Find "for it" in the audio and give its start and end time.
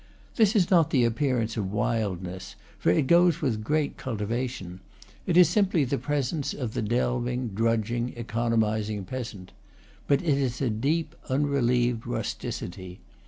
2.79-3.05